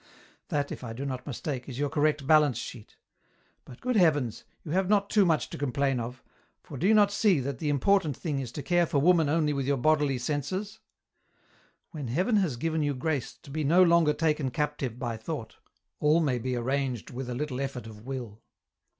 [0.47, 2.95] That, if I do not mistake, is your correct balance sheet.
[3.65, 6.23] But, good heavens, you have not too much to complain of,
[6.63, 9.53] for do you not see that the important thing is to care for woman only
[9.53, 10.79] with your bodily senses?
[11.91, 15.57] When Heaven has given you grace to be no longer taken captive by thought,
[15.99, 18.41] all may be arranged with a little effort ot will."